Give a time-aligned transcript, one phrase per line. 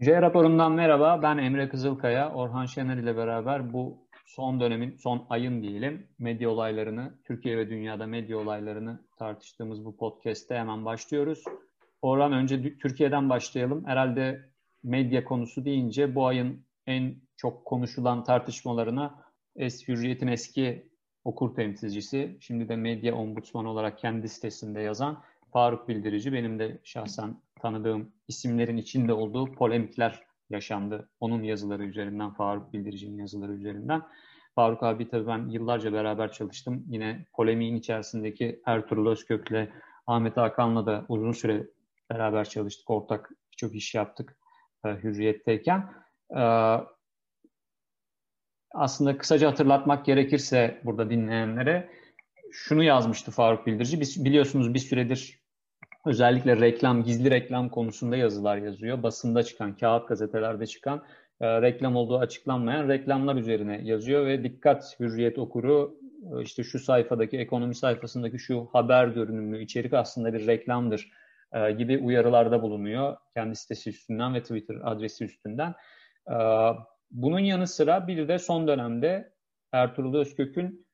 [0.00, 1.22] J raporundan merhaba.
[1.22, 2.32] Ben Emre Kızılkaya.
[2.32, 8.06] Orhan Şener ile beraber bu son dönemin, son ayın diyelim medya olaylarını, Türkiye ve dünyada
[8.06, 11.44] medya olaylarını tartıştığımız bu podcast'te hemen başlıyoruz.
[12.02, 13.84] Orhan önce Türkiye'den başlayalım.
[13.86, 14.50] Herhalde
[14.82, 19.24] medya konusu deyince bu ayın en çok konuşulan tartışmalarına
[19.56, 20.90] Es Hürriyet'in eski
[21.24, 27.42] okur temsilcisi, şimdi de medya ombudsmanı olarak kendi sitesinde yazan Faruk Bildirici benim de şahsen
[27.60, 31.08] tanıdığım isimlerin içinde olduğu polemikler yaşandı.
[31.20, 34.02] Onun yazıları üzerinden, Faruk Bildirici'nin yazıları üzerinden.
[34.54, 36.84] Faruk abi tabii ben yıllarca beraber çalıştım.
[36.88, 39.68] Yine polemiğin içerisindeki Ertuğrul Özkök'le,
[40.06, 41.66] Ahmet Hakan'la da uzun süre
[42.10, 42.90] beraber çalıştık.
[42.90, 44.38] Ortak birçok iş yaptık
[44.84, 45.92] e, Hürriyet'teyken.
[46.36, 46.42] E,
[48.74, 51.90] aslında kısaca hatırlatmak gerekirse burada dinleyenlere
[52.52, 54.00] şunu yazmıştı Faruk Bildirici.
[54.00, 55.38] Biz biliyorsunuz bir süredir
[56.06, 59.02] özellikle reklam, gizli reklam konusunda yazılar yazıyor.
[59.02, 61.04] Basında çıkan, kağıt gazetelerde çıkan
[61.40, 67.38] e, reklam olduğu açıklanmayan reklamlar üzerine yazıyor ve dikkat hürriyet okuru e, işte şu sayfadaki
[67.38, 71.10] ekonomi sayfasındaki şu haber görünümlü içerik aslında bir reklamdır
[71.52, 75.74] e, gibi uyarılarda bulunuyor kendi sitesi üstünden ve Twitter adresi üstünden.
[76.30, 76.36] E,
[77.10, 79.32] bunun yanı sıra bir de son dönemde
[79.72, 80.87] Ertuğrul Özkök'ün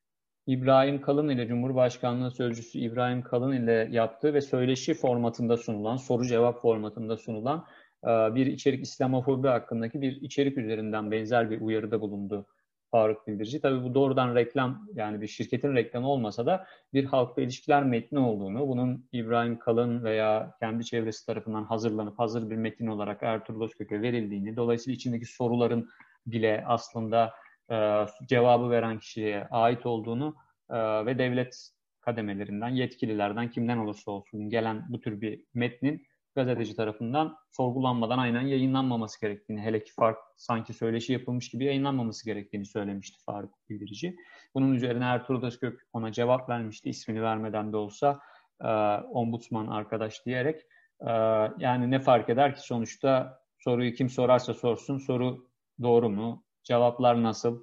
[0.47, 6.63] İbrahim Kalın ile Cumhurbaşkanlığı Sözcüsü İbrahim Kalın ile yaptığı ve söyleşi formatında sunulan, soru cevap
[6.63, 7.67] formatında sunulan
[8.05, 12.47] e, bir içerik İslamofobi hakkındaki bir içerik üzerinden benzer bir uyarıda bulundu
[12.91, 13.61] Faruk Bildirici.
[13.61, 18.69] Tabii bu doğrudan reklam yani bir şirketin reklamı olmasa da bir halkla ilişkiler metni olduğunu,
[18.69, 24.57] bunun İbrahim Kalın veya kendi çevresi tarafından hazırlanıp hazır bir metin olarak Ertuğrul Özkök'e verildiğini,
[24.57, 25.89] dolayısıyla içindeki soruların
[26.27, 27.33] bile aslında
[27.71, 30.37] e, cevabı veren kişiye ait olduğunu
[30.71, 37.37] e, ve devlet kademelerinden, yetkililerden kimden olursa olsun gelen bu tür bir metnin gazeteci tarafından
[37.51, 43.55] sorgulanmadan aynen yayınlanmaması gerektiğini, hele ki fark sanki söyleşi yapılmış gibi yayınlanmaması gerektiğini söylemişti Faruk
[43.71, 44.17] Bildirici.
[44.55, 48.21] Bunun üzerine Ertuğrul Özkök ona cevap vermişti, ismini vermeden de olsa
[48.61, 50.61] e, ombudsman arkadaş diyerek.
[51.01, 51.11] E,
[51.59, 55.49] yani ne fark eder ki sonuçta soruyu kim sorarsa sorsun, soru
[55.83, 57.63] doğru mu, cevaplar nasıl,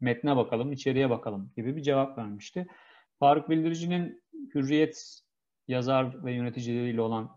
[0.00, 2.66] metne bakalım, içeriye bakalım gibi bir cevap vermişti.
[3.18, 4.22] Faruk Bildirici'nin
[4.54, 5.20] Hürriyet
[5.68, 7.30] yazar ve yöneticileriyle olan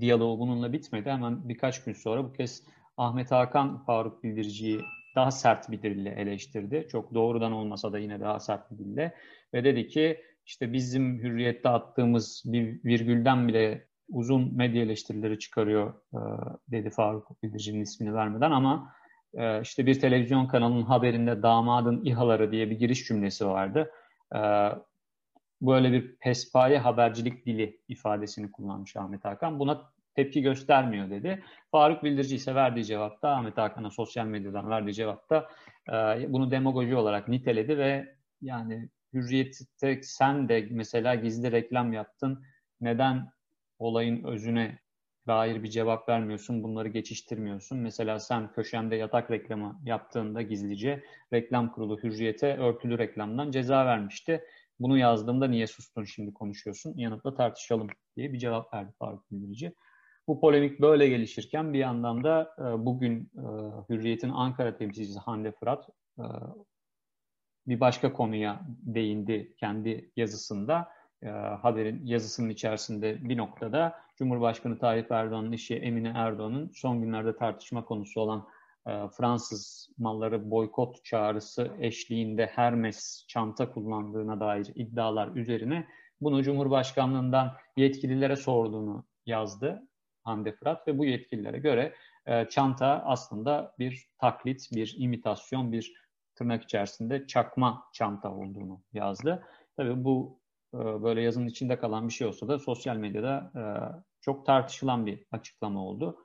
[0.00, 1.10] diyaloğu bununla bitmedi.
[1.10, 2.62] Hemen birkaç gün sonra bu kez
[2.96, 4.80] Ahmet Hakan Faruk Bildirici'yi
[5.16, 6.86] daha sert bir dille eleştirdi.
[6.90, 9.14] Çok doğrudan olmasa da yine daha sert bir dille.
[9.54, 15.94] Ve dedi ki işte bizim hürriyette attığımız bir virgülden bile uzun medya eleştirileri çıkarıyor
[16.68, 18.94] dedi Faruk Bildirici'nin ismini vermeden ama
[19.34, 23.90] ee, işte bir televizyon kanalının haberinde damadın İHA'ları diye bir giriş cümlesi vardı.
[24.34, 24.38] Ee,
[25.62, 29.58] böyle bir pespaye habercilik dili ifadesini kullanmış Ahmet Hakan.
[29.58, 31.42] Buna tepki göstermiyor dedi.
[31.70, 35.48] Faruk Bildirici ise verdiği cevapta Ahmet Hakan'a sosyal medyadan verdiği cevapta
[35.88, 35.92] e,
[36.32, 42.44] bunu demagoji olarak niteledi ve yani hürriyette sen de mesela gizli reklam yaptın.
[42.80, 43.32] Neden
[43.78, 44.78] olayın özüne
[45.28, 47.78] dair bir cevap vermiyorsun, bunları geçiştirmiyorsun.
[47.78, 54.44] Mesela sen köşende yatak reklamı yaptığında gizlice reklam kurulu hürriyete örtülü reklamdan ceza vermişti.
[54.80, 56.94] Bunu yazdığımda niye sustun şimdi konuşuyorsun?
[56.96, 59.72] Yanıtla tartışalım diye bir cevap verdi Faruk Bildirici.
[60.28, 63.42] Bu polemik böyle gelişirken bir yandan da e, bugün e,
[63.88, 66.24] Hürriyet'in Ankara temsilcisi Hande Fırat e,
[67.66, 70.88] bir başka konuya değindi kendi yazısında
[71.22, 77.84] e, haberin yazısının içerisinde bir noktada Cumhurbaşkanı Tayyip Erdoğan'ın işi Emine Erdoğan'ın son günlerde tartışma
[77.84, 78.48] konusu olan
[78.86, 85.86] e, Fransız malları boykot çağrısı eşliğinde Hermes çanta kullandığına dair iddialar üzerine
[86.20, 89.88] bunu Cumhurbaşkanlığından yetkililere sorduğunu yazdı
[90.24, 91.94] Hande Fırat ve bu yetkililere göre
[92.26, 95.94] e, çanta aslında bir taklit, bir imitasyon, bir
[96.34, 99.46] tırnak içerisinde çakma çanta olduğunu yazdı.
[99.76, 100.40] Tabii bu
[100.74, 103.62] böyle yazının içinde kalan bir şey olsa da sosyal medyada e,
[104.20, 106.16] çok tartışılan bir açıklama oldu.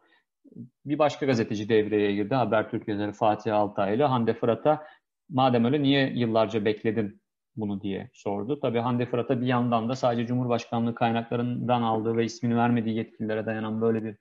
[0.85, 2.35] Bir başka gazeteci devreye girdi.
[2.35, 4.03] Habertürk yazarı Fatih Altaylı.
[4.03, 4.88] Hande Fırat'a
[5.29, 7.21] madem öyle niye yıllarca bekledin
[7.56, 8.59] bunu diye sordu.
[8.59, 13.81] Tabii Hande Fırat'a bir yandan da sadece Cumhurbaşkanlığı kaynaklarından aldığı ve ismini vermediği yetkililere dayanan
[13.81, 14.15] böyle bir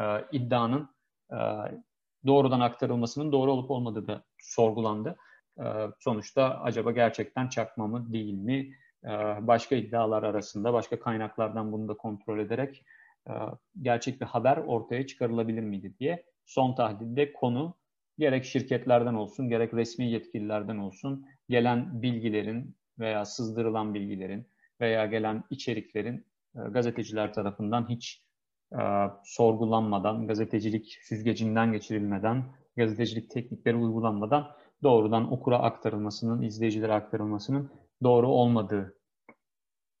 [0.00, 0.88] e, iddianın
[1.32, 1.38] e,
[2.26, 5.16] doğrudan aktarılmasının doğru olup olmadığı da sorgulandı.
[5.58, 5.64] E,
[6.00, 8.72] sonuçta acaba gerçekten çakma mı değil mi?
[9.06, 9.10] Ee,
[9.40, 12.84] başka iddialar arasında, başka kaynaklardan bunu da kontrol ederek
[13.28, 13.32] e,
[13.82, 17.74] gerçek bir haber ortaya çıkarılabilir miydi diye son tahlilde konu
[18.18, 24.48] gerek şirketlerden olsun, gerek resmi yetkililerden olsun gelen bilgilerin veya sızdırılan bilgilerin
[24.80, 26.26] veya gelen içeriklerin
[26.56, 28.22] e, gazeteciler tarafından hiç
[28.72, 28.80] e,
[29.24, 32.44] sorgulanmadan, gazetecilik süzgecinden geçirilmeden,
[32.76, 34.50] gazetecilik teknikleri uygulanmadan
[34.82, 37.70] doğrudan okura aktarılmasının, izleyicilere aktarılmasının
[38.02, 38.95] doğru olmadığı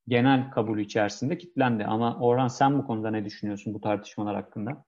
[0.08, 1.84] genel kabul içerisinde kitlendi.
[1.84, 4.84] Ama Orhan sen bu konuda ne düşünüyorsun bu tartışmalar hakkında?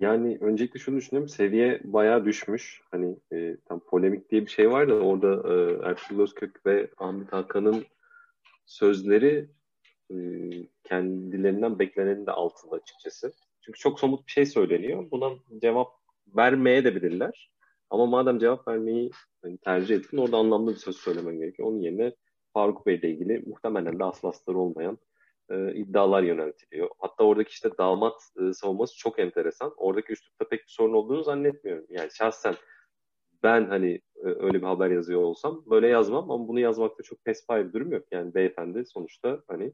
[0.00, 1.28] Yani öncelikle şunu düşünüyorum.
[1.28, 2.82] Seviye bayağı düşmüş.
[2.90, 7.32] Hani e, tam polemik diye bir şey var da orada e, Ertuğrul Özkök ve Ahmet
[7.32, 7.84] Hakan'ın
[8.66, 9.50] sözleri
[10.10, 10.16] e,
[10.84, 13.32] kendilerinden beklenenin de altında açıkçası.
[13.60, 15.10] Çünkü çok somut bir şey söyleniyor.
[15.10, 15.30] Buna
[15.62, 15.88] cevap
[16.36, 17.50] vermeye de bilirler.
[17.90, 19.10] Ama madem cevap vermeyi
[19.42, 21.68] hani, tercih ettin orada anlamlı bir söz söylemen gerekiyor.
[21.68, 22.12] Onun yerine
[22.56, 24.98] Faruk Bey ile ilgili muhtemelen de aslı olmayan
[25.50, 26.88] e, iddialar yöneltiliyor.
[26.98, 29.72] Hatta oradaki işte damat e, savunması çok enteresan.
[29.76, 31.86] Oradaki üslupta pek bir sorun olduğunu zannetmiyorum.
[31.90, 32.54] Yani şahsen
[33.42, 37.68] ben hani e, öyle bir haber yazıyor olsam böyle yazmam ama bunu yazmakta çok pespaye
[37.68, 38.04] bir durum yok.
[38.10, 39.72] Yani beyefendi sonuçta hani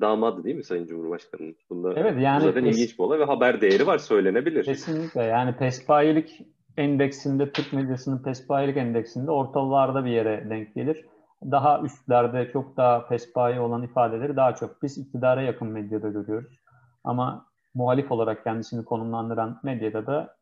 [0.00, 1.56] damadı değil mi Sayın Cumhurbaşkanı'nın?
[1.70, 2.76] Bunda evet, yani zaten pes...
[2.76, 4.64] ilginç bir olay ve haber değeri var söylenebilir.
[4.64, 6.46] Kesinlikle yani pespayelik
[6.76, 11.04] endeksinde Türk medyasının pespayelik endeksinde ortalarda bir yere denk gelir
[11.44, 16.60] daha üstlerde çok daha pespaye olan ifadeleri daha çok biz iktidara yakın medyada görüyoruz.
[17.04, 20.36] Ama muhalif olarak kendisini konumlandıran medyada da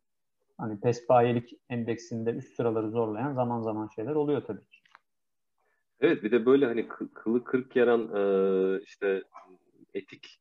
[0.59, 4.79] hani pespayelik endeksinde üst sıraları zorlayan zaman zaman şeyler oluyor tabii ki.
[6.01, 9.23] Evet bir de böyle hani kılı kırk yaran e, işte
[9.95, 10.41] etik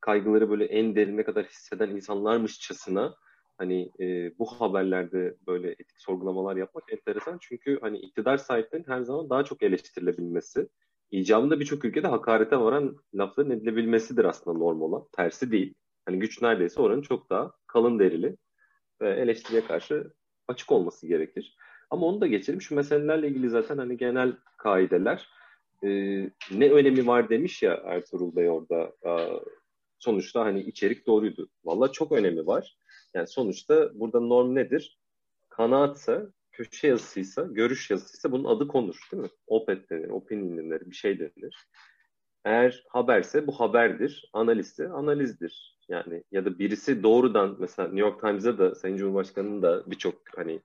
[0.00, 3.14] kaygıları böyle en derine kadar hisseden insanlarmışçasına
[3.62, 7.38] hani e, bu haberlerde böyle etik sorgulamalar yapmak enteresan.
[7.40, 10.68] Çünkü hani iktidar sahiplerinin her zaman daha çok eleştirilebilmesi,
[11.10, 15.04] icabında birçok ülkede hakarete varan lafların edilebilmesidir aslında norm olan.
[15.12, 15.74] Tersi değil.
[16.06, 18.36] Hani güç neredeyse oranın çok daha kalın derili
[19.00, 20.12] ve eleştiriye karşı
[20.48, 21.56] açık olması gerekir.
[21.90, 22.62] Ama onu da geçelim.
[22.62, 25.28] Şu meselelerle ilgili zaten hani genel kaideler
[25.84, 25.88] e,
[26.50, 28.92] ne önemi var demiş ya Ertuğrul Bey orada.
[29.06, 29.10] E,
[29.98, 31.48] sonuçta hani içerik doğruydu.
[31.64, 32.76] Valla çok önemi var.
[33.14, 34.98] Yani sonuçta burada norm nedir?
[35.48, 39.28] Kanaatsa, köşe yazısıysa, görüş yazısıysa bunun adı konur değil mi?
[39.46, 41.68] Opet denir, opinion denir, bir şey denir.
[42.44, 45.78] Eğer haberse bu haberdir, analizse analizdir.
[45.88, 50.62] Yani ya da birisi doğrudan mesela New York Times'da da Sayın Cumhurbaşkanı'nın da birçok hani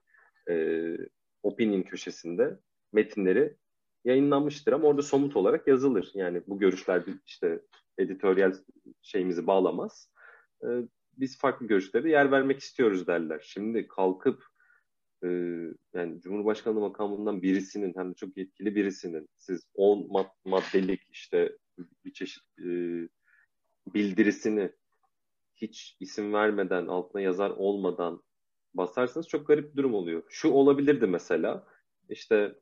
[0.50, 0.86] e,
[1.42, 2.58] opinion köşesinde
[2.92, 3.56] metinleri
[4.04, 6.10] yayınlanmıştır ama orada somut olarak yazılır.
[6.14, 7.60] Yani bu görüşler işte
[7.98, 8.54] editoryal
[9.02, 10.10] şeyimizi bağlamaz.
[10.62, 10.66] E,
[11.20, 13.40] biz farklı görüşlere yer vermek istiyoruz derler.
[13.44, 14.44] Şimdi kalkıp
[15.24, 15.28] e,
[15.94, 21.56] yani Cumhurbaşkanlığı makamından birisinin hem de çok yetkili birisinin siz 10 mad maddelik işte
[22.04, 22.68] bir çeşit e,
[23.94, 24.72] bildirisini
[25.54, 28.22] hiç isim vermeden altına yazar olmadan
[28.74, 30.22] basarsanız çok garip bir durum oluyor.
[30.28, 31.66] Şu olabilirdi mesela
[32.08, 32.54] işte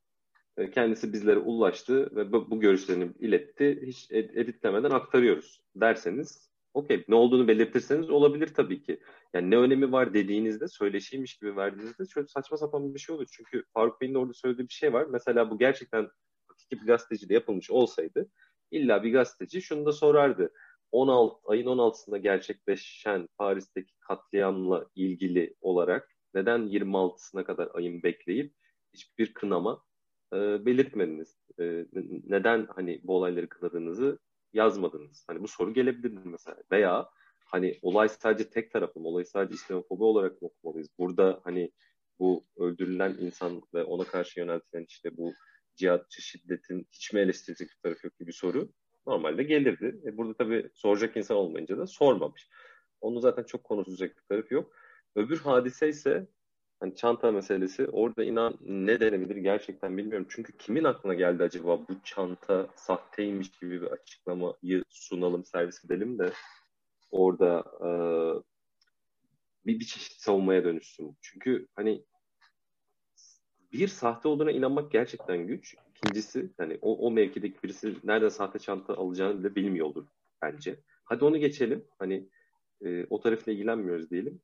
[0.57, 3.83] e, kendisi bizlere ulaştı ve bu, bu görüşlerini iletti.
[3.87, 7.05] Hiç editlemeden aktarıyoruz derseniz Okey.
[7.09, 9.01] Ne olduğunu belirtirseniz olabilir tabii ki.
[9.35, 13.27] Yani ne önemi var dediğinizde, söyleşiymiş gibi verdiğinizde şöyle saçma sapan bir şey olur.
[13.33, 15.07] Çünkü Faruk Bey'in orada söylediği bir şey var.
[15.11, 16.09] Mesela bu gerçekten
[16.49, 18.31] hakiki bir gazeteci de yapılmış olsaydı
[18.71, 20.53] illa bir gazeteci şunu da sorardı.
[20.93, 28.55] 16 ayın 16'sında gerçekleşen Paris'teki katliamla ilgili olarak neden 26'sına kadar ayın bekleyip
[28.93, 29.83] hiçbir kınama
[30.33, 30.37] e,
[30.67, 31.39] belirtmediniz?
[31.61, 31.87] E,
[32.27, 34.19] neden hani bu olayları kınadığınızı
[34.53, 35.25] yazmadınız?
[35.27, 36.57] Hani bu soru gelebilir mesela.
[36.73, 37.11] Veya
[37.47, 39.09] hani olay sadece tek tarafı mı?
[39.09, 40.89] Olayı sadece İslamofobi olarak mı okumalıyız?
[40.99, 41.71] Burada hani
[42.19, 45.33] bu öldürülen insan ve ona karşı yöneltilen işte bu
[45.77, 48.69] cihatçı şiddetin hiç mi eleştirecek bir tarafı yok gibi bir soru
[49.07, 50.01] normalde gelirdi.
[50.07, 52.49] E burada tabii soracak insan olmayınca da sormamış.
[53.01, 54.73] Onu zaten çok konuşacak bir tarafı yok.
[55.15, 56.29] Öbür hadise ise
[56.87, 60.27] hani çanta meselesi orada inan ne denebilir gerçekten bilmiyorum.
[60.31, 66.33] Çünkü kimin aklına geldi acaba bu çanta sahteymiş gibi bir açıklamayı sunalım, servis edelim de
[67.11, 67.89] orada e,
[69.67, 71.17] bir, bir çeşit savunmaya dönüşsün.
[71.21, 72.05] Çünkü hani
[73.73, 75.77] bir sahte olduğuna inanmak gerçekten güç.
[75.97, 80.07] İkincisi hani o, o mevkideki birisi nereden sahte çanta alacağını bile bilmiyor olur
[80.43, 80.81] bence.
[81.05, 81.85] Hadi onu geçelim.
[81.99, 82.29] Hani
[82.85, 84.41] e, o tarafla ilgilenmiyoruz diyelim.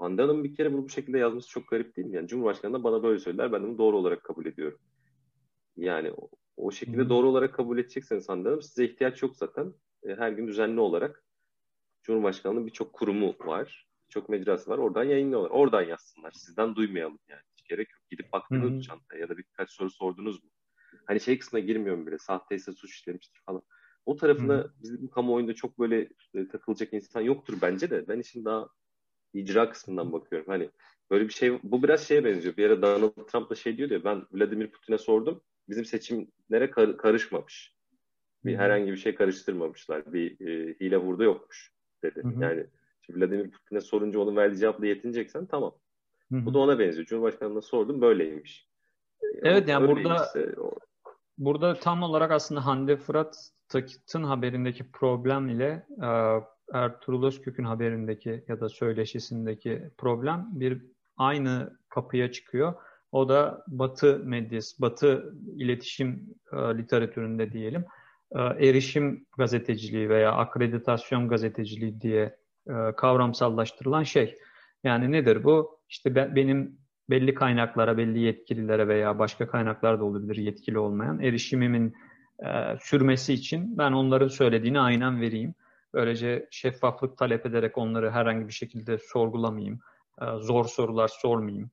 [0.00, 2.16] Hande Hanım bir kere bunu bu şekilde yazması çok garip değil mi?
[2.16, 3.52] Yani Cumhurbaşkanı da bana böyle söyler.
[3.52, 4.78] Ben bunu doğru olarak kabul ediyorum.
[5.76, 7.08] Yani o, o şekilde hmm.
[7.08, 9.74] doğru olarak kabul edecekseniz Hande Hanım size ihtiyaç yok zaten.
[10.02, 11.24] E, her gün düzenli olarak
[12.02, 13.86] Cumhurbaşkanlığının birçok kurumu var.
[14.08, 14.78] Çok mecrası var.
[14.78, 15.50] Oradan yayınlıyorlar.
[15.50, 16.32] Oradan yazsınlar.
[16.32, 17.42] Sizden duymayalım yani.
[17.56, 18.00] Hiç gerek yok.
[18.10, 20.50] Gidip baktınız mı çantaya ya da birkaç soru sordunuz mu?
[21.06, 22.18] Hani şey kısmına girmiyorum bile.
[22.18, 23.62] Sahteyse suç işlemiştir falan.
[24.06, 24.70] O tarafına hmm.
[24.82, 28.08] bizim kamuoyunda çok böyle e, takılacak insan yoktur bence de.
[28.08, 28.68] Ben işin daha
[29.40, 30.48] icra kısmından bakıyorum.
[30.48, 30.70] Hani
[31.10, 32.56] böyle bir şey bu biraz şeye benziyor.
[32.56, 35.40] Bir ara Donald Trump da şey diyor ya ben Vladimir Putin'e sordum.
[35.68, 37.76] Bizim seçimlere kar- karışmamış.
[38.44, 40.12] Bir, herhangi bir şey karıştırmamışlar.
[40.12, 42.22] Bir e, hile burada yokmuş dedi.
[42.22, 42.42] Hı hı.
[42.42, 42.66] Yani
[43.02, 45.74] şimdi Vladimir Putin'e sorunca onun verdiği cevapla yetineceksen tamam.
[46.32, 46.46] Hı hı.
[46.46, 47.06] Bu da ona benziyor.
[47.06, 48.68] Cumhurbaşkanına sordum böyleymiş.
[49.42, 50.74] Evet yani burada o...
[51.38, 56.10] burada tam olarak aslında Hande Fırat Takit'in haberindeki problem ile e,
[56.72, 60.82] Ertuğrul Özkök'ün haberindeki ya da söyleşisindeki problem bir
[61.16, 62.74] aynı kapıya çıkıyor.
[63.12, 67.84] O da Batı medyası, Batı iletişim e, literatüründe diyelim
[68.32, 72.36] e, erişim gazeteciliği veya akreditasyon gazeteciliği diye
[72.68, 74.34] e, kavramsallaştırılan şey.
[74.84, 75.78] Yani nedir bu?
[75.88, 76.78] İşte ben, benim
[77.10, 81.94] belli kaynaklara, belli yetkililere veya başka kaynaklar da olabilir yetkili olmayan erişimimin
[82.46, 82.48] e,
[82.80, 85.54] sürmesi için ben onların söylediğini aynen vereyim.
[85.96, 89.80] Böylece şeffaflık talep ederek onları herhangi bir şekilde sorgulamayayım.
[90.22, 91.70] E, zor sorular sormayayım.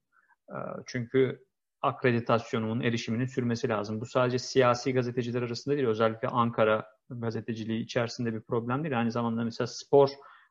[0.50, 1.44] E, çünkü
[1.82, 4.02] akreditasyonunun erişiminin sürmesi lazım.
[4.02, 9.00] Bu sadece siyasi gazeteciler arasında değil, özellikle Ankara gazeteciliği içerisinde bir problem değil.
[9.00, 10.10] Aynı zamanda mesela spor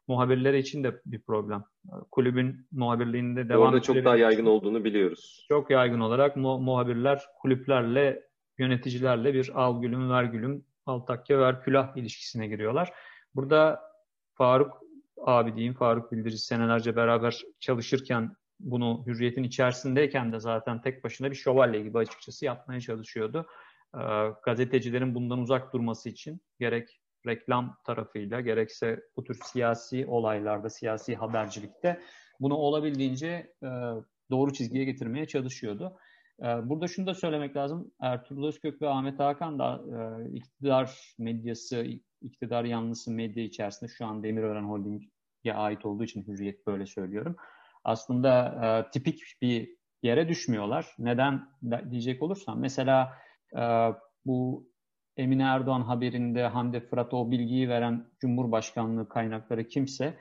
[0.09, 1.65] muhabirleri için de bir problem.
[2.11, 5.47] Kulübün muhabirliğinde devam Orada çok daha yaygın olduğunu biliyoruz.
[5.49, 8.23] Çok yaygın olarak mu- muhabirler kulüplerle,
[8.59, 12.93] yöneticilerle bir al gülüm ver gülüm, al takke ver külah ilişkisine giriyorlar.
[13.35, 13.81] Burada
[14.35, 14.83] Faruk
[15.17, 21.37] abi diyeyim, Faruk Bildirici senelerce beraber çalışırken bunu hürriyetin içerisindeyken de zaten tek başına bir
[21.37, 23.47] şövalye gibi açıkçası yapmaya çalışıyordu.
[23.95, 23.99] Ee,
[24.45, 32.01] gazetecilerin bundan uzak durması için gerek reklam tarafıyla gerekse bu tür siyasi olaylarda, siyasi habercilikte
[32.41, 33.69] bunu olabildiğince e,
[34.31, 35.97] doğru çizgiye getirmeye çalışıyordu.
[36.41, 37.93] E, burada şunu da söylemek lazım.
[38.01, 41.87] Ertuğrul Özkök ve Ahmet Hakan da e, iktidar medyası,
[42.25, 47.37] iktidar yanlısı medya içerisinde şu an Demirören Holding'e ait olduğu için Hürriyet böyle söylüyorum
[47.85, 50.87] aslında e, tipik bir yere düşmüyorlar.
[50.99, 51.49] Neden
[51.91, 53.13] diyecek olursam mesela
[53.57, 53.91] e,
[54.27, 54.69] bu
[55.17, 60.15] Emine Erdoğan haberinde Hande Fırat'a o bilgiyi veren Cumhurbaşkanlığı kaynakları kimse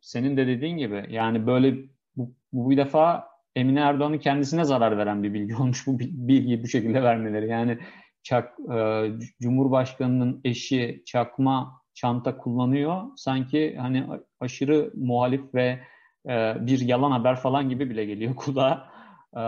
[0.00, 1.76] senin de dediğin gibi yani böyle
[2.16, 6.68] bu, bu bir defa Emine Erdoğan'ın kendisine zarar veren bir bilgi olmuş bu bilgiyi bu
[6.68, 7.48] şekilde vermeleri.
[7.48, 7.78] Yani
[8.22, 9.06] çak, e,
[9.40, 13.02] Cumhurbaşkanı'nın eşi çakma çanta kullanıyor.
[13.16, 14.06] Sanki hani
[14.40, 15.80] aşırı muhalif ve
[16.28, 18.90] e, bir yalan haber falan gibi bile geliyor kulağa.
[19.36, 19.42] E,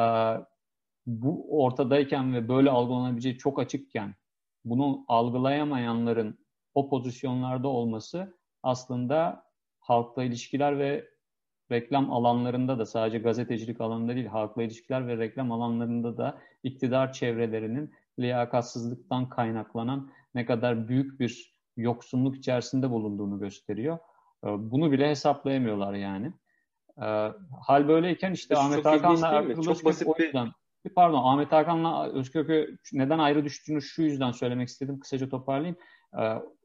[1.06, 4.14] bu ortadayken ve böyle algılanabileceği çok açıkken
[4.64, 6.38] bunu algılayamayanların
[6.74, 9.44] o pozisyonlarda olması aslında
[9.80, 11.12] halkla ilişkiler ve
[11.70, 17.94] reklam alanlarında da sadece gazetecilik alanında değil halkla ilişkiler ve reklam alanlarında da iktidar çevrelerinin
[18.18, 23.98] liyakatsızlıktan kaynaklanan ne kadar büyük bir yoksunluk içerisinde bulunduğunu gösteriyor.
[24.44, 26.32] Bunu bile hesaplayamıyorlar yani.
[27.02, 27.32] E,
[27.66, 30.52] hal böyleyken işte çok Ahmet Hakan'la Ertuğrul Özkök o yüzden
[30.84, 30.94] bir...
[30.94, 35.00] pardon Ahmet Hakan'la Özkök'ü neden ayrı düştüğünü şu yüzden söylemek istedim.
[35.00, 35.76] Kısaca toparlayayım.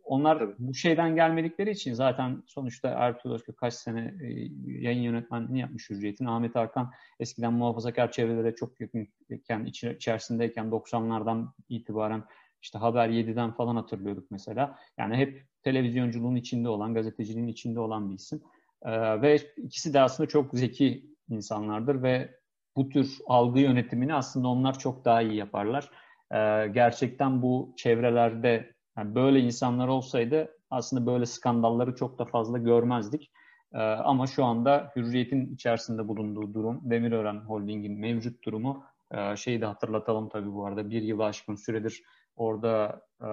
[0.07, 0.55] E, onlar Tabii.
[0.59, 4.27] bu şeyden gelmedikleri için zaten sonuçta Ertuğrul Özkök kaç sene e,
[4.65, 6.25] yayın yönetmenliğini yapmış Hürriyet'in.
[6.25, 12.23] Ahmet Hakan eskiden muhafazakar çevrelere çok yakınken, iç, içerisindeyken 90'lardan itibaren
[12.61, 14.79] işte Haber 7'den falan hatırlıyorduk mesela.
[14.97, 18.41] Yani hep televizyonculuğun içinde olan, gazeteciliğin içinde olan bir isim.
[18.85, 22.37] Ee, ve ikisi de aslında çok zeki insanlardır ve
[22.75, 25.89] bu tür algı yönetimini aslında onlar çok daha iyi yaparlar.
[26.31, 33.31] Ee, gerçekten bu çevrelerde yani böyle insanlar olsaydı aslında böyle skandalları çok da fazla görmezdik.
[33.73, 39.65] Ee, ama şu anda Hürriyet'in içerisinde bulunduğu durum, Demirören Holding'in mevcut durumu e, şeyi de
[39.65, 40.89] hatırlatalım tabii bu arada.
[40.89, 42.03] Bir yıl aşkın süredir
[42.35, 43.27] orada e,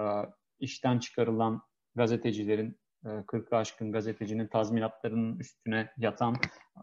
[0.59, 1.61] işten çıkarılan
[1.95, 6.35] gazetecilerin 40'ı aşkın gazetecinin tazminatlarının üstüne yatan,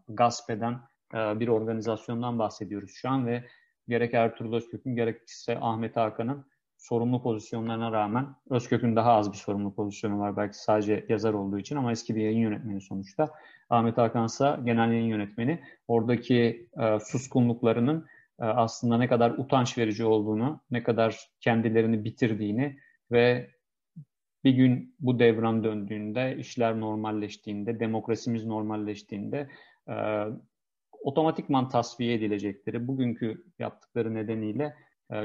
[0.08, 0.80] gasp eden
[1.14, 3.44] e, bir organizasyondan bahsediyoruz şu an ve
[3.88, 6.46] gerek Ertuğrul Özkök'ün gerekse Ahmet Hakan'ın
[6.82, 11.76] sorumlu pozisyonlarına rağmen Özkök'ün daha az bir sorumlu pozisyonu var belki sadece yazar olduğu için
[11.76, 13.30] ama eski bir yayın yönetmeni sonuçta.
[13.70, 15.60] Ahmet Hakan ise genel yayın yönetmeni.
[15.88, 18.06] Oradaki e, suskunluklarının
[18.40, 22.78] e, aslında ne kadar utanç verici olduğunu, ne kadar kendilerini bitirdiğini
[23.12, 23.50] ve
[24.44, 29.48] bir gün bu devran döndüğünde, işler normalleştiğinde, demokrasimiz normalleştiğinde
[29.88, 30.24] e,
[31.02, 34.74] otomatikman tasfiye edilecekleri bugünkü yaptıkları nedeniyle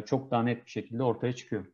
[0.06, 1.66] çok daha net bir şekilde ortaya çıkıyor.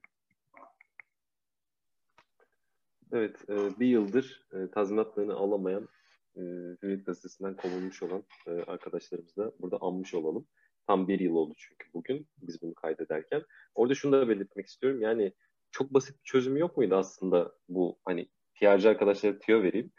[3.11, 5.87] Evet, e, bir yıldır e, tazminatlarını alamayan
[6.35, 6.41] e,
[6.83, 10.47] Hürriyet Gazetesi'nden kovulmuş olan e, arkadaşlarımızı da burada anmış olalım.
[10.87, 13.43] Tam bir yıl oldu çünkü bugün biz bunu kaydederken.
[13.75, 15.01] Orada şunu da belirtmek istiyorum.
[15.01, 15.33] Yani
[15.71, 19.91] çok basit bir çözümü yok muydu aslında bu hani PR'cı arkadaşlara tüyo vereyim.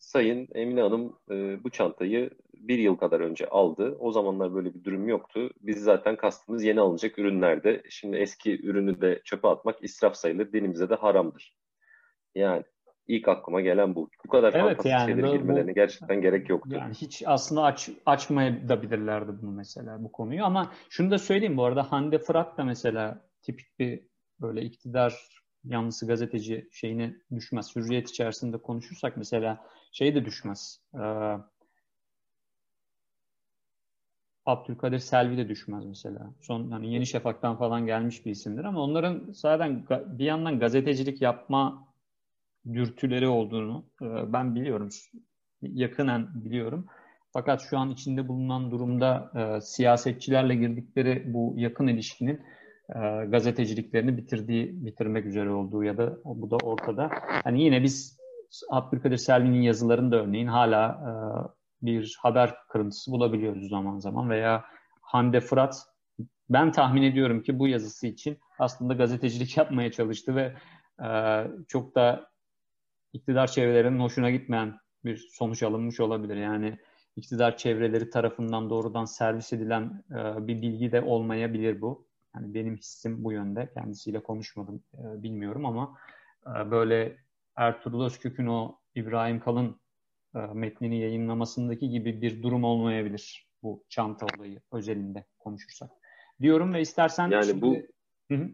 [0.00, 3.96] Sayın Emine Hanım e, bu çantayı bir yıl kadar önce aldı.
[3.98, 5.50] O zamanlar böyle bir durum yoktu.
[5.60, 7.82] Biz zaten kastımız yeni alınacak ürünlerde.
[7.90, 10.52] Şimdi eski ürünü de çöpe atmak israf sayılır.
[10.52, 11.56] Dinimize de haramdır.
[12.34, 12.64] Yani
[13.08, 14.10] ilk aklıma gelen bu.
[14.26, 16.70] Bu kadar evet, fantastik yani, şeylere girmelerine bu, gerçekten gerek yoktu.
[16.72, 20.44] Yani hiç aslında aç, açmayabilirlerdi bunu mesela bu konuyu.
[20.44, 24.02] Ama şunu da söyleyeyim bu arada Hande Fırat da mesela tipik bir
[24.40, 27.76] böyle iktidar yanlısı gazeteci şeyine düşmez.
[27.76, 30.80] Hürriyet içerisinde konuşursak mesela şey de düşmez.
[30.94, 31.36] Ee,
[34.46, 36.34] Abdülkadir Selvi de düşmez mesela.
[36.40, 41.88] Son hani Yeni Şafak'tan falan gelmiş bir isimdir ama onların zaten bir yandan gazetecilik yapma
[42.72, 44.88] dürtüleri olduğunu e, ben biliyorum.
[45.62, 46.86] Yakınen biliyorum.
[47.32, 52.40] Fakat şu an içinde bulunan durumda e, siyasetçilerle girdikleri bu yakın ilişkinin
[52.88, 57.10] e, gazeteciliklerini bitirdiği, bitirmek üzere olduğu ya da bu da ortada.
[57.22, 58.19] Hani yine biz
[58.70, 61.12] Abdülkadir Selvi'nin yazılarında örneğin hala e,
[61.86, 64.64] bir haber kırıntısı bulabiliyoruz zaman zaman veya
[65.00, 65.86] Hande Fırat
[66.50, 70.54] ben tahmin ediyorum ki bu yazısı için aslında gazetecilik yapmaya çalıştı ve
[71.04, 71.10] e,
[71.68, 72.30] çok da
[73.12, 76.36] iktidar çevrelerinin hoşuna gitmeyen bir sonuç alınmış olabilir.
[76.36, 76.78] Yani
[77.16, 82.06] iktidar çevreleri tarafından doğrudan servis edilen e, bir bilgi de olmayabilir bu.
[82.34, 83.70] Yani benim hissim bu yönde.
[83.74, 85.96] Kendisiyle konuşmadım e, bilmiyorum ama
[86.46, 87.16] e, böyle
[87.56, 89.80] Ertuğrul Özkök'ün o İbrahim Kalın
[90.34, 95.90] e, metnini yayınlamasındaki gibi bir durum olmayabilir bu çanta olayı özelinde konuşursak.
[96.40, 97.62] Diyorum ve istersen yani şimdi...
[97.62, 97.76] bu
[98.30, 98.50] Hı-hı.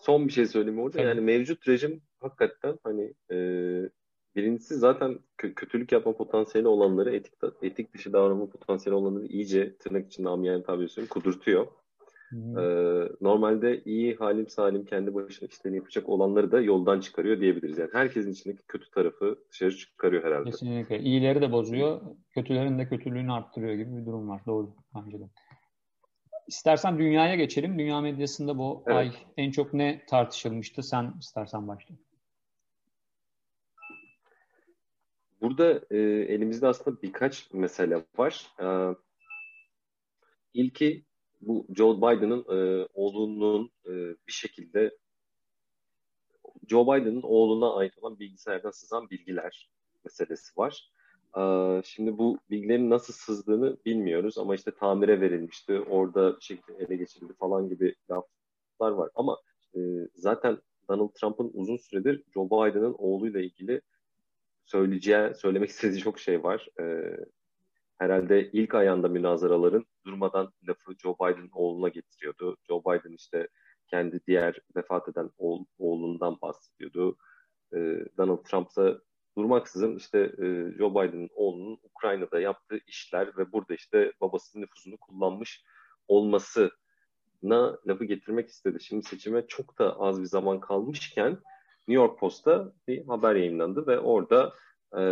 [0.00, 0.98] son bir şey söyleyeyim orada.
[0.98, 1.08] Tabii.
[1.08, 3.36] Yani mevcut rejim hakikaten hani e,
[4.36, 10.28] birincisi zaten kötülük yapma potansiyeli olanları etik etik dışı davranma potansiyeli olanları iyice tırnak içinde
[10.28, 11.10] amiyane tabiri söyleyeyim
[12.32, 17.78] Ee, normalde iyi halim salim kendi başına işlerini yapacak olanları da yoldan çıkarıyor diyebiliriz.
[17.78, 20.50] Yani herkesin içindeki kötü tarafı dışarı çıkarıyor herhalde.
[20.50, 21.00] Kesinlikle.
[21.00, 24.42] İyileri de bozuyor, kötülerin de kötülüğünü arttırıyor gibi bir durum var.
[24.46, 25.24] Doğru bence de.
[26.46, 27.78] İstersen dünyaya geçelim.
[27.78, 28.96] Dünya medyasında bu evet.
[28.96, 30.82] ay en çok ne tartışılmıştı?
[30.82, 31.94] Sen istersen başla.
[35.40, 35.98] Burada e,
[36.34, 38.46] elimizde aslında birkaç mesele var.
[38.60, 38.66] E,
[40.54, 41.04] ilki
[41.42, 43.90] bu Joe Biden'ın e, oğlunun e,
[44.26, 44.96] bir şekilde
[46.68, 49.70] Joe Biden'ın oğluna ait olan bilgisayardan sızan bilgiler
[50.04, 50.90] meselesi var.
[51.38, 51.42] E,
[51.84, 57.32] şimdi bu bilgilerin nasıl sızdığını bilmiyoruz ama işte tamire verilmişti, orada bir şekilde ele geçirildi
[57.32, 59.10] falan gibi laflar var.
[59.14, 59.38] Ama
[59.76, 59.80] e,
[60.14, 63.80] zaten Donald Trump'ın uzun süredir Joe Biden'ın oğluyla ilgili
[64.64, 66.68] söyleyeceği, söylemek istediği çok şey var.
[66.80, 67.16] E,
[67.98, 72.56] herhalde ilk ayağında münazaraların durmadan lafı Joe Biden oğluna getiriyordu.
[72.68, 73.48] Joe Biden işte
[73.86, 77.16] kendi diğer vefat eden oğul, oğlundan bahsediyordu.
[77.74, 79.00] Ee, Donald Trump da
[79.38, 80.44] durmaksızın işte e,
[80.78, 85.64] Joe Biden'ın oğlunun Ukrayna'da yaptığı işler ve burada işte babasının nüfuzunu kullanmış
[86.08, 86.70] olmasına
[87.86, 88.80] lafı getirmek istedi.
[88.80, 91.30] Şimdi seçime çok da az bir zaman kalmışken
[91.88, 94.54] New York Post'ta bir haber yayınlandı ve orada
[94.98, 95.02] e,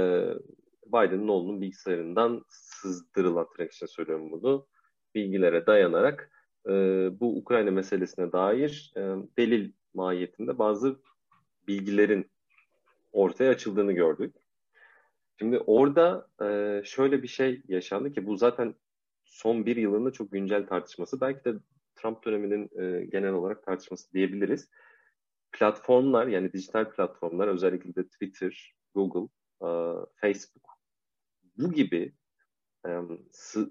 [0.87, 4.67] Biden'ın oğlunun bilgisayarından sızdırılan tırnak için söylüyorum bunu
[5.15, 6.31] bilgilere dayanarak
[6.67, 6.71] e,
[7.21, 9.01] bu Ukrayna meselesine dair e,
[9.39, 11.01] delil mahiyetinde bazı
[11.69, 12.31] bilgilerin
[13.13, 14.35] ortaya açıldığını gördük.
[15.39, 18.75] Şimdi orada e, şöyle bir şey yaşandı ki bu zaten
[19.25, 21.21] son bir yılında çok güncel tartışması.
[21.21, 21.55] Belki de
[21.97, 24.71] Trump döneminin e, genel olarak tartışması diyebiliriz.
[25.53, 29.29] Platformlar yani dijital platformlar özellikle de Twitter, Google,
[29.63, 29.69] e,
[30.21, 30.71] Facebook
[31.59, 32.13] bu gibi
[32.87, 32.91] e,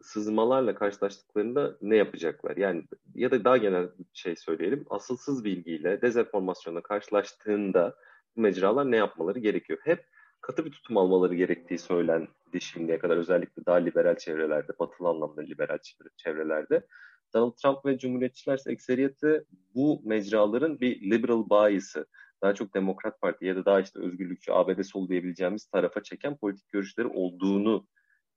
[0.01, 2.57] sızmalarla karşılaştıklarında ne yapacaklar?
[2.57, 2.83] Yani
[3.15, 7.95] ya da daha genel şey söyleyelim, asılsız bilgiyle, dezenformasyonla karşılaştığında
[8.35, 9.79] bu mecralar ne yapmaları gerekiyor?
[9.83, 10.05] Hep
[10.41, 15.77] katı bir tutum almaları gerektiği söylendi şimdiye kadar özellikle daha liberal çevrelerde, batılı anlamda liberal
[16.17, 16.85] çevrelerde.
[17.33, 19.43] Donald Trump ve Cumhuriyetçiler ekseriyeti
[19.75, 22.05] bu mecraların bir liberal bias'ı,
[22.43, 26.69] daha çok Demokrat Parti ya da daha işte özgürlükçü ABD sol diyebileceğimiz tarafa çeken politik
[26.69, 27.87] görüşleri olduğunu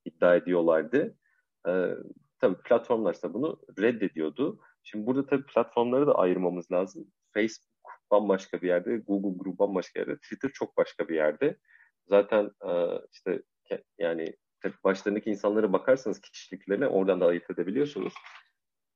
[0.05, 1.17] iddia ediyorlardı.
[1.67, 1.89] Ee,
[2.41, 4.59] tabii platformlar ise bunu reddediyordu.
[4.83, 7.07] Şimdi burada tabii platformları da ayırmamız lazım.
[7.33, 7.73] Facebook
[8.11, 11.57] bambaşka bir yerde, Google Group bambaşka yerde, Twitter çok başka bir yerde.
[12.07, 12.71] Zaten e,
[13.11, 13.43] işte
[13.97, 14.35] yani
[14.83, 18.13] başlarındaki insanlara bakarsanız kişiliklerine oradan da ayırt edebiliyorsunuz.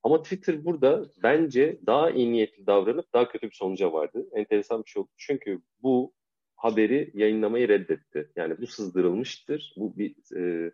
[0.04, 4.28] Ama Twitter burada bence daha iyi niyetli davranıp daha kötü bir sonuca vardı.
[4.34, 5.10] Enteresan bir şey oldu.
[5.18, 6.14] Çünkü bu
[6.56, 8.32] haberi yayınlamayı reddetti.
[8.36, 9.74] Yani bu sızdırılmıştır.
[9.78, 10.72] Bu bir e,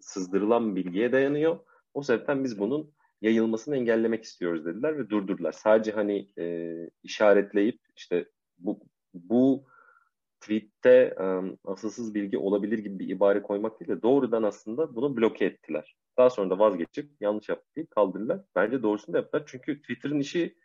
[0.00, 1.58] sızdırılan bilgiye dayanıyor.
[1.94, 5.52] O sebepten biz bunun yayılmasını engellemek istiyoruz dediler ve durdurdular.
[5.52, 8.80] Sadece hani e, işaretleyip işte bu
[9.14, 9.64] bu
[10.40, 15.44] tweette um, asılsız bilgi olabilir gibi bir ibare koymak değil de doğrudan aslında bunu bloke
[15.44, 15.96] ettiler.
[16.18, 18.40] Daha sonra da vazgeçip yanlış yaptı deyip kaldırdılar.
[18.54, 19.44] Bence doğrusunu da yaptılar.
[19.46, 20.56] Çünkü Twitter'ın işi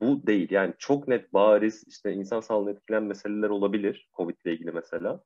[0.00, 0.50] bu değil.
[0.50, 4.08] Yani çok net bariz işte insan sağlığını etkileyen meseleler olabilir.
[4.16, 5.24] Covid ile ilgili mesela.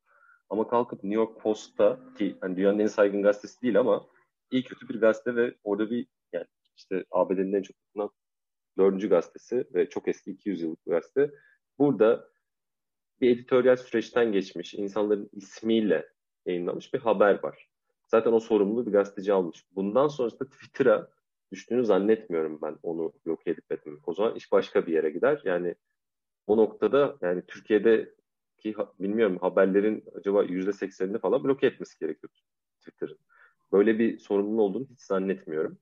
[0.51, 4.07] Ama kalkıp New York Post'ta ki hani dünyanın en saygın gazetesi değil ama
[4.51, 8.11] iyi kötü bir gazete ve orada bir yani işte ABD'nin en çok okunan
[8.79, 11.31] dördüncü gazetesi ve çok eski 200 yıllık bir gazete.
[11.79, 12.30] Burada
[13.21, 16.09] bir editoryal süreçten geçmiş, insanların ismiyle
[16.47, 17.69] yayınlanmış bir haber var.
[18.07, 19.65] Zaten o sorumluluğu bir gazeteci almış.
[19.75, 21.11] Bundan sonrasında Twitter'a
[21.53, 24.09] düştüğünü zannetmiyorum ben onu yok edip etmemek.
[24.09, 25.43] O zaman iş başka bir yere gider.
[25.45, 25.75] Yani
[26.47, 28.15] o noktada yani Türkiye'de
[28.59, 32.31] ki bilmiyorum haberlerin acaba yüzde seksenini falan bloke etmesi gerekiyor
[32.79, 33.19] Twitter'ın.
[33.73, 35.79] Böyle bir sorumluluğu olduğunu hiç zannetmiyorum.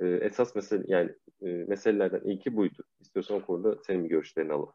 [0.00, 1.10] Ee, esas mesele yani
[1.42, 2.82] e, meselelerden ilki buydu.
[3.00, 4.74] İstiyorsan o konuda senin görüşlerini alalım.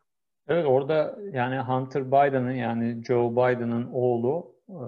[0.50, 4.80] Evet orada yani Hunter Biden'ın yani Joe Biden'ın oğlu e,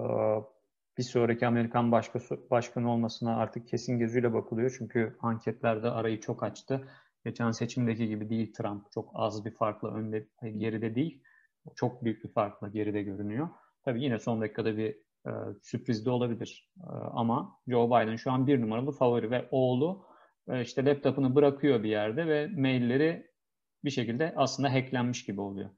[0.98, 1.92] bir sonraki Amerikan
[2.50, 4.74] başkanı olmasına artık kesin gözüyle bakılıyor.
[4.78, 6.88] Çünkü anketlerde arayı çok açtı.
[7.24, 8.92] Geçen seçimdeki gibi değil Trump.
[8.92, 11.22] Çok az bir farkla önde, geride değil.
[11.76, 13.48] Çok büyük bir farkla geride görünüyor.
[13.84, 14.96] Tabii yine son dakikada bir
[15.26, 15.30] e,
[15.62, 16.70] sürpriz de olabilir.
[16.80, 20.06] E, ama Joe Biden şu an bir numaralı favori ve oğlu
[20.48, 23.31] e, işte laptopunu bırakıyor bir yerde ve mailleri
[23.84, 25.70] bir şekilde aslında hacklenmiş gibi oluyor.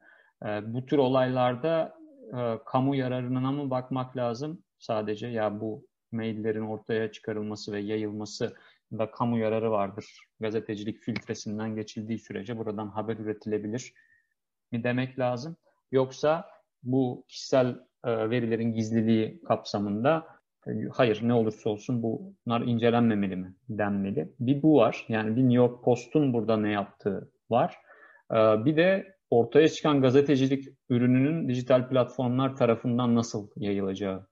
[0.44, 1.98] E, bu tür olaylarda
[2.32, 5.26] e, kamu yararına mı bakmak lazım sadece?
[5.26, 8.54] Ya bu maillerin ortaya çıkarılması ve yayılması
[8.92, 10.06] da kamu yararı vardır.
[10.40, 13.92] Gazetecilik filtresinden geçildiği sürece buradan haber üretilebilir
[14.72, 15.56] mi demek lazım.
[15.92, 16.50] Yoksa
[16.82, 17.68] bu kişisel
[18.04, 20.26] e, verilerin gizliliği kapsamında
[20.66, 24.32] e, hayır ne olursa olsun bunlar incelenmemeli mi denmeli.
[24.40, 25.06] Bir bu var.
[25.08, 27.78] Yani bir New York Post'un burada ne yaptığı var.
[28.34, 34.26] E, bir de ortaya çıkan gazetecilik ürününün dijital platformlar tarafından nasıl yayılacağı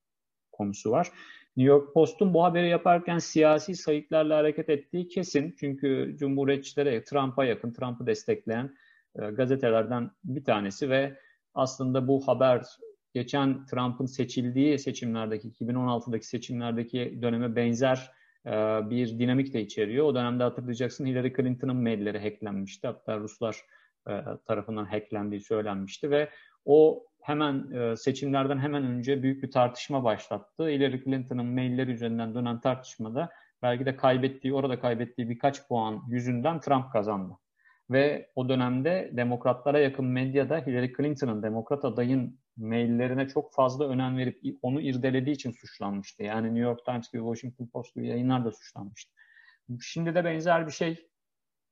[0.52, 1.08] konusu var.
[1.56, 5.54] New York Post'un bu haberi yaparken siyasi sayıklarla hareket ettiği kesin.
[5.60, 8.74] Çünkü Cumhuriyetçilere, Trump'a yakın, Trump'ı destekleyen
[9.14, 11.18] e, gazetelerden bir tanesi ve
[11.54, 12.64] aslında bu haber
[13.14, 18.10] geçen Trump'ın seçildiği seçimlerdeki, 2016'daki seçimlerdeki döneme benzer
[18.46, 18.50] e,
[18.90, 20.06] bir dinamik de içeriyor.
[20.06, 22.86] O dönemde hatırlayacaksın Hillary Clinton'ın mailleri hacklenmişti.
[22.86, 23.56] Hatta Ruslar
[24.46, 26.28] tarafından hacklendiği söylenmişti ve
[26.64, 30.68] o hemen e, seçimlerden hemen önce büyük bir tartışma başlattı.
[30.68, 33.30] Hillary Clinton'ın mailleri üzerinden dönen tartışmada
[33.62, 37.32] belki de kaybettiği, orada kaybettiği birkaç puan yüzünden Trump kazandı.
[37.90, 44.40] Ve o dönemde demokratlara yakın medyada Hillary Clinton'ın demokrat adayın maillerine çok fazla önem verip
[44.62, 46.22] onu irdelediği için suçlanmıştı.
[46.22, 49.12] Yani New York Times gibi Washington Post gibi yayınlar da suçlanmıştı.
[49.80, 51.08] Şimdi de benzer bir şey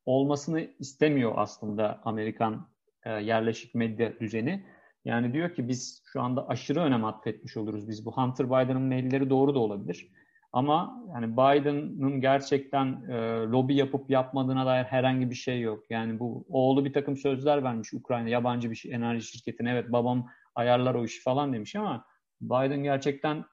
[0.06, 2.68] olmasını istemiyor aslında Amerikan
[3.04, 4.64] e, yerleşik medya düzeni.
[5.04, 7.88] Yani diyor ki biz şu anda aşırı önem atfetmiş oluruz.
[7.88, 10.12] Biz bu Hunter Biden'ın mailleri doğru da olabilir.
[10.52, 13.14] Ama yani Biden'ın gerçekten e,
[13.46, 15.84] lobi yapıp yapmadığına dair herhangi bir şey yok.
[15.90, 19.70] Yani bu oğlu bir takım sözler vermiş Ukrayna yabancı bir şey, enerji şirketine.
[19.70, 22.04] Evet babam ayarlar o işi falan demiş ama
[22.40, 23.44] Biden gerçekten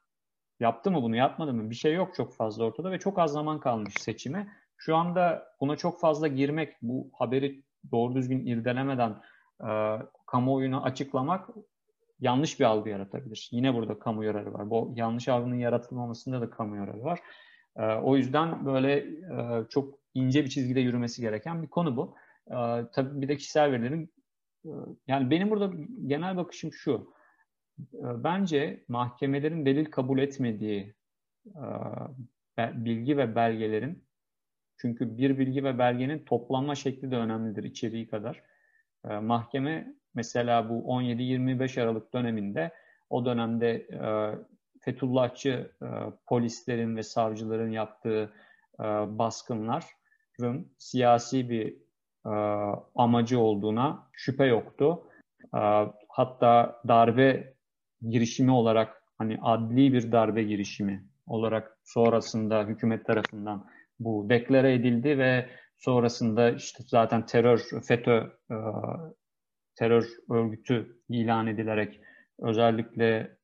[0.59, 1.69] yaptı mı bunu yapmadı mı?
[1.69, 4.47] Bir şey yok çok fazla ortada ve çok az zaman kalmış seçime.
[4.77, 9.21] Şu anda buna çok fazla girmek, bu haberi doğru düzgün irdelemeden
[9.61, 11.49] e, kamuoyuna açıklamak
[12.19, 13.49] yanlış bir algı yaratabilir.
[13.51, 14.69] Yine burada kamu yararı var.
[14.69, 17.19] Bu yanlış algının yaratılmamasında da kamu yararı var.
[17.75, 22.15] E, o yüzden böyle e, çok ince bir çizgide yürümesi gereken bir konu bu.
[22.47, 22.55] E,
[22.93, 24.13] tabii bir de kişisel verilerin
[24.65, 24.71] e,
[25.07, 25.71] yani benim burada
[26.05, 27.13] genel bakışım şu.
[27.93, 30.95] E, bence mahkemelerin delil kabul etmediği
[32.57, 34.06] e, bilgi ve belgelerin
[34.77, 38.43] çünkü bir bilgi ve belgenin toplanma şekli de önemlidir içeriği kadar.
[39.21, 42.71] Mahkeme Mesela bu 17-25 Aralık döneminde
[43.09, 43.99] o dönemde e,
[44.81, 45.87] Fethullahçı e,
[46.25, 48.31] polislerin ve savcıların yaptığı
[48.79, 48.83] e,
[49.19, 51.77] baskınların siyasi bir
[52.25, 52.33] e,
[52.95, 55.03] amacı olduğuna şüphe yoktu.
[55.55, 55.61] E,
[56.09, 57.53] hatta darbe
[58.09, 63.65] girişimi olarak hani adli bir darbe girişimi olarak sonrasında hükümet tarafından
[63.99, 68.55] bu deklare edildi ve sonrasında işte zaten terör FETÖ e,
[69.75, 72.01] terör örgütü ilan edilerek
[72.39, 73.37] özellikle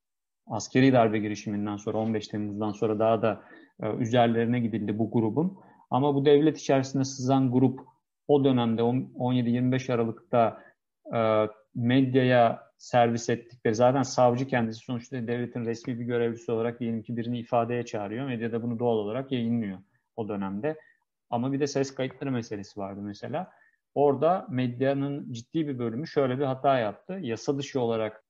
[0.47, 3.43] askeri darbe girişiminden sonra 15 Temmuz'dan sonra daha da
[3.83, 5.57] e, üzerlerine gidildi bu grubun.
[5.89, 7.79] Ama bu devlet içerisinde sızan grup
[8.27, 10.63] o dönemde 17-25 Aralık'ta
[11.15, 17.17] e, medyaya servis ettikleri zaten savcı kendisi sonuçta devletin resmi bir görevlisi olarak diyelim ki
[17.17, 18.27] birini ifadeye çağırıyor.
[18.27, 19.77] Medyada bunu doğal olarak yayınlıyor
[20.15, 20.79] o dönemde.
[21.29, 23.51] Ama bir de ses kayıtları meselesi vardı mesela.
[23.95, 27.13] Orada medyanın ciddi bir bölümü şöyle bir hata yaptı.
[27.21, 28.23] Yasa dışı olarak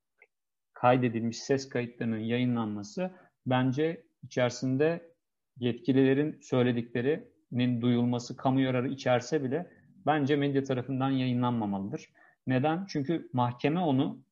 [0.74, 3.12] kaydedilmiş ses kayıtlarının yayınlanması
[3.46, 5.14] bence içerisinde
[5.58, 9.72] yetkililerin söylediklerinin duyulması kamu yararı içerse bile
[10.06, 12.10] bence medya tarafından yayınlanmamalıdır.
[12.48, 12.86] Neden?
[12.86, 14.24] Çünkü mahkeme onu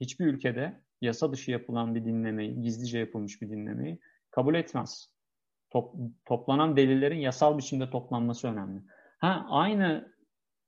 [0.00, 3.98] hiçbir ülkede yasa dışı yapılan bir dinlemeyi, gizlice yapılmış bir dinlemeyi
[4.30, 5.15] kabul etmez.
[5.76, 8.80] Top, toplanan delillerin yasal biçimde toplanması önemli.
[9.18, 10.08] Ha aynı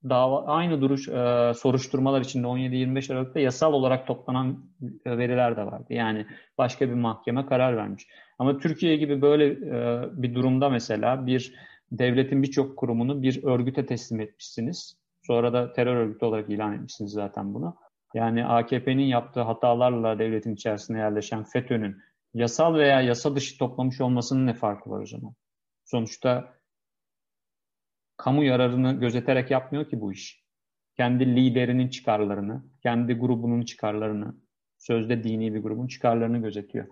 [0.09, 4.64] dava aynı duruş e, soruşturmalar içinde 17-25 Aralık'ta yasal olarak toplanan
[5.05, 5.87] e, veriler de vardı.
[5.90, 6.27] Yani
[6.59, 8.07] başka bir mahkeme karar vermiş.
[8.38, 11.55] Ama Türkiye gibi böyle e, bir durumda mesela bir
[11.92, 14.97] devletin birçok kurumunu bir örgüte teslim etmişsiniz.
[15.23, 17.77] Sonra da terör örgütü olarak ilan etmişsiniz zaten bunu.
[18.14, 21.97] Yani AKP'nin yaptığı hatalarla devletin içerisine yerleşen FETÖ'nün
[22.38, 25.35] yasal veya yasa dışı toplamış olmasının ne farkı var o zaman?
[25.85, 26.55] Sonuçta
[28.16, 30.44] kamu yararını gözeterek yapmıyor ki bu iş.
[30.96, 34.35] Kendi liderinin çıkarlarını, kendi grubunun çıkarlarını,
[34.79, 36.87] sözde dini bir grubun çıkarlarını gözetiyor.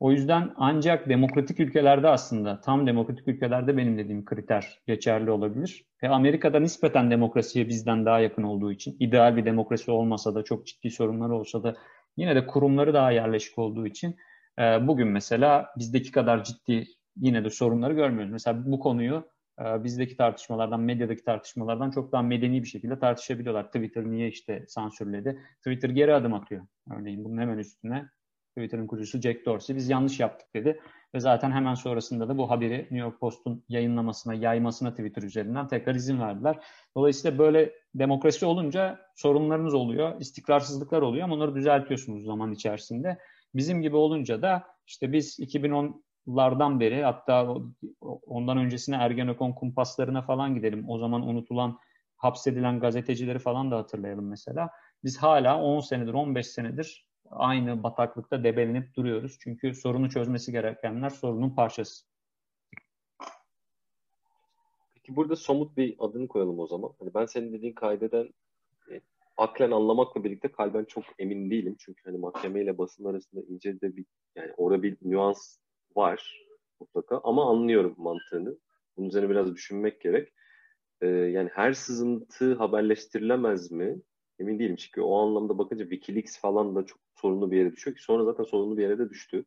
[0.00, 5.84] O yüzden ancak demokratik ülkelerde aslında tam demokratik ülkelerde benim dediğim kriter geçerli olabilir.
[6.02, 10.66] Ve Amerika'da nispeten demokrasiye bizden daha yakın olduğu için ideal bir demokrasi olmasa da çok
[10.66, 11.74] ciddi sorunlar olsa da
[12.16, 14.16] yine de kurumları daha yerleşik olduğu için
[14.58, 16.86] e, bugün mesela bizdeki kadar ciddi
[17.16, 18.32] yine de sorunları görmüyoruz.
[18.32, 19.28] Mesela bu konuyu
[19.60, 23.66] e, bizdeki tartışmalardan, medyadaki tartışmalardan çok daha medeni bir şekilde tartışabiliyorlar.
[23.66, 25.40] Twitter niye işte sansürledi?
[25.58, 26.66] Twitter geri adım atıyor.
[26.90, 28.08] Örneğin bunun hemen üstüne
[28.56, 30.80] Twitter'ın kurucusu Jack Dorsey biz yanlış yaptık dedi.
[31.14, 35.94] Ve zaten hemen sonrasında da bu haberi New York Post'un yayınlamasına, yaymasına Twitter üzerinden tekrar
[35.94, 36.56] izin verdiler.
[36.96, 43.18] Dolayısıyla böyle demokrasi olunca sorunlarınız oluyor, istikrarsızlıklar oluyor ama onları düzeltiyorsunuz zaman içerisinde.
[43.54, 47.56] Bizim gibi olunca da işte biz 2010'lardan beri hatta
[48.26, 50.90] ondan öncesine Ergenekon kumpaslarına falan gidelim.
[50.90, 51.78] O zaman unutulan
[52.16, 54.70] hapsedilen gazetecileri falan da hatırlayalım mesela.
[55.04, 59.36] Biz hala 10 senedir, 15 senedir aynı bataklıkta debelenip duruyoruz.
[59.40, 62.04] Çünkü sorunu çözmesi gerekenler sorunun parçası.
[64.94, 66.90] Peki burada somut bir adını koyalım o zaman.
[66.98, 68.34] Hani ben senin dediğin kaydeden
[68.90, 69.00] e,
[69.36, 71.76] aklen anlamakla birlikte kalben çok emin değilim.
[71.78, 74.04] Çünkü hani mahkeme ile basın arasında ince de bir
[74.36, 75.58] yani orada bir nüans
[75.96, 76.46] var
[76.80, 78.58] mutlaka ama anlıyorum mantığını.
[78.96, 80.32] Bunun üzerine biraz düşünmek gerek.
[81.00, 84.00] Ee, yani her sızıntı haberleştirilemez mi?
[84.38, 88.02] Emin değilim çünkü o anlamda bakınca Wikileaks falan da çok sorunlu bir yere düşüyor ki
[88.02, 89.44] sonra zaten sorunlu bir yere de düştü.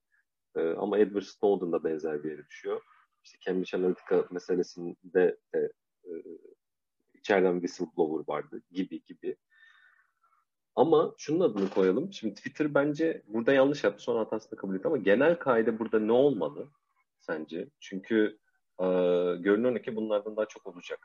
[0.55, 2.81] Ee, ama Edward Snowden da benzer bir yere düşüyor.
[3.23, 5.59] İşte Cambridge Analytica meselesinde de e,
[7.13, 9.35] içeriden whistleblower vardı gibi gibi.
[10.77, 12.13] Ama şunun adını koyalım.
[12.13, 14.03] Şimdi Twitter bence burada yanlış yaptı.
[14.03, 16.67] Sonra hatasını kabul etti ama genel kaide burada ne olmalı
[17.19, 17.67] sence?
[17.79, 18.37] Çünkü
[18.79, 18.85] e,
[19.39, 20.99] görünen ki bunlardan daha çok olacak.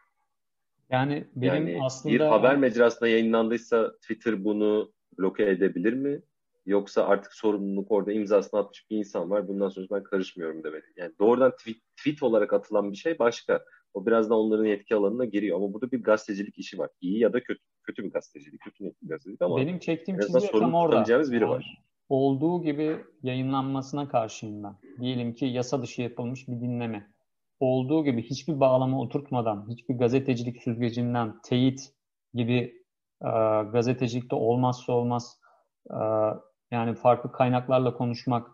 [0.91, 2.15] Yani benim yani aslında...
[2.15, 6.23] Bir haber mecrasında yayınlandıysa Twitter bunu bloke edebilir mi?
[6.67, 9.49] Yoksa artık sorumluluk orada imzasını atmış bir insan var.
[9.49, 10.85] Bundan sonra ben karışmıyorum demeli.
[10.97, 13.65] Yani doğrudan tweet, tweet olarak atılan bir şey başka.
[13.95, 15.57] O biraz da onların yetki alanına giriyor.
[15.57, 16.91] Ama burada bir gazetecilik işi var.
[17.01, 17.72] İyi ya da kötü.
[17.83, 21.33] Kötü bir gazetecilik, kötü niyetli bir gazetecilik ama benim çektiğim çizgi tam orada.
[21.33, 21.83] biri var.
[22.09, 24.75] Olduğu gibi yayınlanmasına karşıyım ben.
[25.01, 27.13] Diyelim ki yasa dışı yapılmış bir dinleme
[27.61, 31.81] olduğu gibi hiçbir bağlama oturtmadan, hiçbir gazetecilik süzgecinden teyit
[32.35, 32.85] gibi
[33.23, 33.31] e,
[33.73, 35.39] gazetecilikte olmazsa olmaz
[35.91, 35.99] e,
[36.71, 38.51] yani farklı kaynaklarla konuşmak,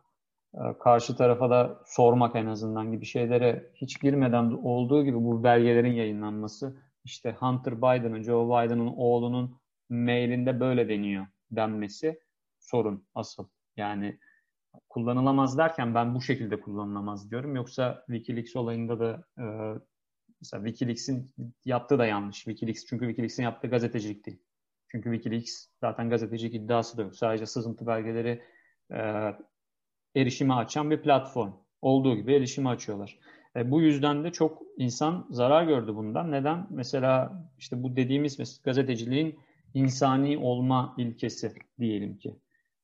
[0.54, 5.92] e, karşı tarafa da sormak en azından gibi şeylere hiç girmeden olduğu gibi bu belgelerin
[5.92, 12.20] yayınlanması işte Hunter Biden'ın, Joe Biden'ın oğlunun mailinde böyle deniyor denmesi
[12.58, 13.48] sorun asıl.
[13.76, 14.18] Yani
[14.88, 17.56] kullanılamaz derken ben bu şekilde kullanılamaz diyorum.
[17.56, 19.44] Yoksa Wikileaks olayında da e,
[20.40, 22.36] mesela Wikileaks'in yaptığı da yanlış.
[22.36, 24.42] Wikileaks çünkü Wikileaks'in yaptığı gazetecilik değil.
[24.88, 27.16] Çünkü Wikileaks zaten gazetecilik iddiası da yok.
[27.16, 28.42] Sadece sızıntı belgeleri
[28.92, 29.32] e,
[30.16, 31.52] erişime açan bir platform.
[31.82, 33.18] Olduğu gibi erişime açıyorlar.
[33.56, 36.32] E, bu yüzden de çok insan zarar gördü bundan.
[36.32, 36.66] Neden?
[36.70, 39.38] Mesela işte bu dediğimiz gazeteciliğin
[39.74, 42.36] insani olma ilkesi diyelim ki.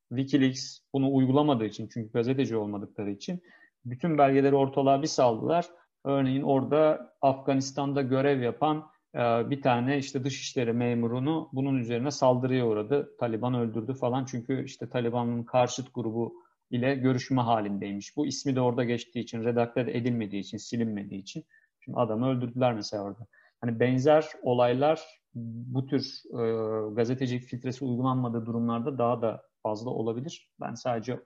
[0.08, 3.42] Wikileaks bunu uygulamadığı için çünkü gazeteci olmadıkları için
[3.84, 5.66] bütün belgeleri ortalığa bir saldılar.
[6.04, 13.16] Örneğin orada Afganistan'da görev yapan e, bir tane işte dışişleri memurunu bunun üzerine saldırıya uğradı.
[13.18, 16.43] Taliban öldürdü falan çünkü işte Taliban'ın karşıt grubu
[16.74, 18.16] ile görüşme halindeymiş.
[18.16, 21.44] Bu ismi de orada geçtiği için, redakte edilmediği için, silinmediği için.
[21.80, 23.26] Şimdi adamı öldürdüler mesela orada.
[23.60, 25.00] Hani benzer olaylar
[25.34, 26.40] bu tür e,
[26.94, 30.50] gazetecilik filtresi uygulanmadığı durumlarda daha da fazla olabilir.
[30.60, 31.20] Ben sadece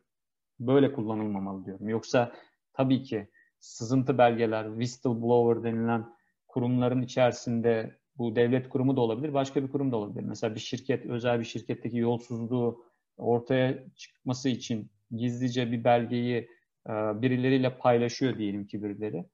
[0.61, 1.89] böyle kullanılmamalı diyorum.
[1.89, 2.33] Yoksa
[2.73, 6.07] tabii ki sızıntı belgeler, whistleblower denilen
[6.49, 10.23] kurumların içerisinde bu devlet kurumu da olabilir, başka bir kurum da olabilir.
[10.23, 12.85] Mesela bir şirket, özel bir şirketteki yolsuzluğu
[13.17, 16.49] ortaya çıkması için gizlice bir belgeyi
[16.88, 19.25] e, birileriyle paylaşıyor diyelim ki birileri.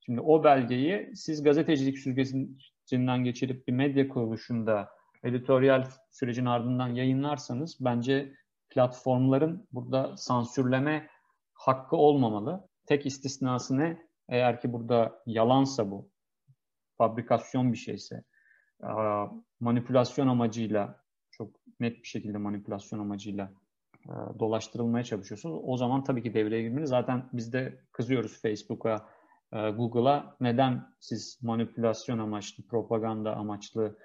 [0.00, 4.88] Şimdi o belgeyi siz gazetecilik süzgecinden geçirip bir medya kuruluşunda
[5.24, 8.32] editoryal sürecin ardından yayınlarsanız bence
[8.68, 11.08] platformların burada sansürleme
[11.54, 12.68] hakkı olmamalı.
[12.86, 14.06] Tek istisnası ne?
[14.28, 16.10] Eğer ki burada yalansa bu,
[16.98, 18.24] fabrikasyon bir şeyse,
[19.60, 23.52] manipülasyon amacıyla, çok net bir şekilde manipülasyon amacıyla
[24.38, 25.60] dolaştırılmaya çalışıyorsunuz.
[25.64, 26.86] O zaman tabii ki devreye girmeli.
[26.86, 29.08] Zaten biz de kızıyoruz Facebook'a,
[29.52, 30.36] Google'a.
[30.40, 33.98] Neden siz manipülasyon amaçlı, propaganda amaçlı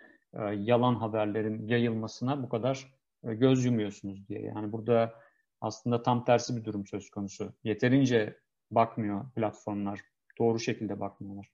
[0.55, 4.41] yalan haberlerin yayılmasına bu kadar göz yumuyorsunuz diye.
[4.41, 5.13] Yani burada
[5.61, 7.53] aslında tam tersi bir durum söz konusu.
[7.63, 8.39] Yeterince
[8.71, 10.01] bakmıyor platformlar.
[10.39, 11.51] Doğru şekilde bakmıyorlar.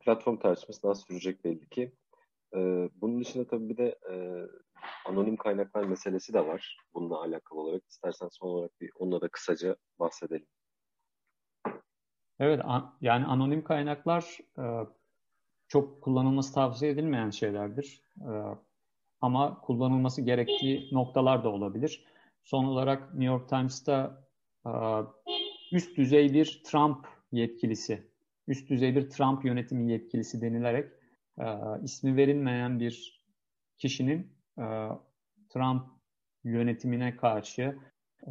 [0.00, 1.92] Platform tartışması daha sürecek belli ki.
[3.00, 4.14] Bunun dışında tabii bir de e,
[5.04, 6.78] anonim kaynaklar meselesi de var.
[6.94, 7.82] Bununla alakalı olarak.
[7.88, 10.46] İstersen son olarak bir onunla da kısaca bahsedelim.
[12.40, 14.64] Evet, an, yani anonim kaynaklar e,
[15.68, 18.02] çok kullanılması tavsiye edilmeyen şeylerdir.
[18.20, 18.32] E,
[19.20, 22.04] ama kullanılması gerektiği noktalar da olabilir.
[22.42, 24.24] Son olarak New York Times'ta
[24.66, 24.70] e,
[25.72, 28.10] üst düzey bir Trump yetkilisi,
[28.48, 30.92] üst düzey bir Trump yönetimi yetkilisi denilerek
[31.38, 31.44] e,
[31.82, 33.22] ismi verilmeyen bir
[33.78, 34.35] kişinin
[35.48, 35.82] Trump
[36.44, 37.78] yönetimine karşı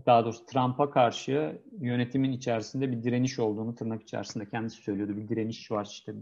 [0.05, 5.17] daha doğrusu Trump'a karşı yönetimin içerisinde bir direniş olduğunu tırnak içerisinde kendisi söylüyordu.
[5.17, 6.13] Bir direniş var işte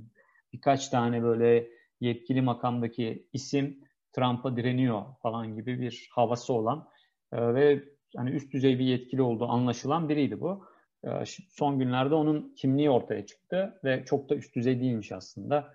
[0.53, 1.67] birkaç tane böyle
[1.99, 3.79] yetkili makamdaki isim
[4.13, 6.89] Trump'a direniyor falan gibi bir havası olan
[7.31, 7.83] e, ve
[8.15, 10.65] hani üst düzey bir yetkili olduğu anlaşılan biriydi bu.
[11.03, 11.09] E,
[11.49, 15.73] son günlerde onun kimliği ortaya çıktı ve çok da üst düzey değilmiş aslında.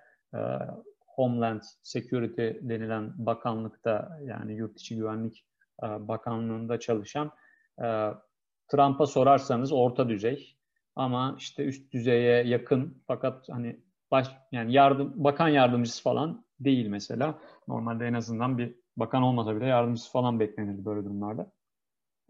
[1.18, 5.46] E, Homeland Security denilen bakanlıkta yani yurt içi güvenlik
[5.82, 7.30] e, bakanlığında çalışan
[7.82, 8.10] e,
[8.68, 10.56] Trump'a sorarsanız orta düzey
[10.96, 17.38] ama işte üst düzeye yakın fakat hani baş yani yardım bakan yardımcısı falan değil mesela.
[17.68, 21.52] Normalde en azından bir bakan olmasa bile yardımcısı falan beklenirdi böyle durumlarda.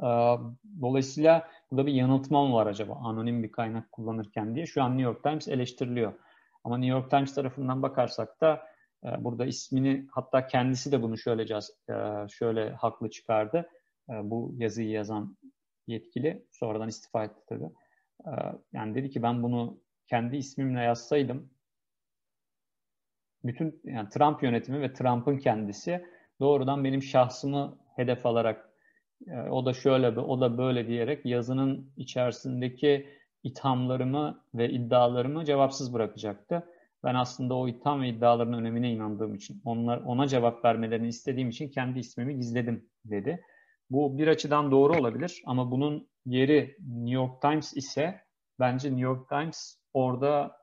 [0.02, 0.36] Ee,
[0.80, 4.66] dolayısıyla burada bir yanıltma mı var acaba anonim bir kaynak kullanırken diye.
[4.66, 6.12] Şu an New York Times eleştiriliyor.
[6.64, 8.60] Ama New York Times tarafından bakarsak da e,
[9.02, 13.68] burada ismini hatta kendisi de bunu şöyle e, şöyle haklı çıkardı.
[14.10, 15.36] E, bu yazıyı yazan
[15.86, 17.70] yetkili sonradan istifa etti tabii.
[18.72, 21.50] Yani dedi ki ben bunu kendi ismimle yazsaydım
[23.44, 26.04] bütün yani Trump yönetimi ve Trump'ın kendisi
[26.40, 28.68] doğrudan benim şahsımı hedef alarak
[29.26, 33.08] e, o da şöyle o da böyle diyerek yazının içerisindeki
[33.42, 36.66] ithamlarımı ve iddialarımı cevapsız bırakacaktı.
[37.04, 41.68] Ben aslında o itham ve iddiaların önemine inandığım için, onlar ona cevap vermelerini istediğim için
[41.68, 43.44] kendi ismimi gizledim dedi.
[43.90, 48.20] Bu bir açıdan doğru olabilir ama bunun yeri New York Times ise
[48.58, 50.56] bence New York Times orada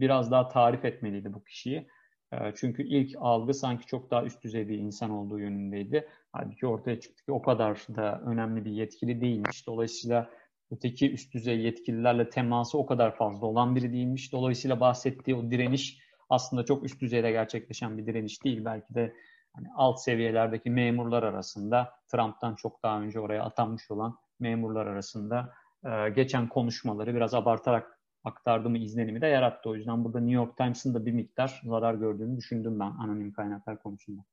[0.00, 1.88] biraz daha tarif etmeliydi bu kişiyi.
[2.32, 6.08] Ee, çünkü ilk algı sanki çok daha üst düzey bir insan olduğu yönündeydi.
[6.32, 9.66] Halbuki ortaya çıktı ki o kadar da önemli bir yetkili değilmiş.
[9.66, 10.30] Dolayısıyla
[10.70, 14.32] öteki üst düzey yetkililerle teması o kadar fazla olan biri değilmiş.
[14.32, 18.64] Dolayısıyla bahsettiği o direniş aslında çok üst düzeyde gerçekleşen bir direniş değil.
[18.64, 19.14] Belki de
[19.52, 25.52] hani alt seviyelerdeki memurlar arasında Trump'tan çok daha önce oraya atanmış olan memurlar arasında
[25.84, 29.70] e, geçen konuşmaları biraz abartarak aktardı mı izlenimi de yarattı.
[29.70, 33.82] O yüzden burada New York Times'ın da bir miktar zarar gördüğünü düşündüm ben anonim kaynaklar
[33.82, 34.24] konusunda.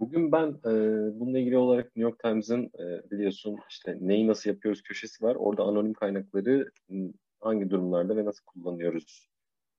[0.00, 0.72] Bugün ben e,
[1.20, 5.34] bununla ilgili olarak New York Times'ın e, biliyorsun işte neyi nasıl yapıyoruz köşesi var.
[5.34, 6.70] Orada anonim kaynakları
[7.40, 9.30] hangi durumlarda ve nasıl kullanıyoruz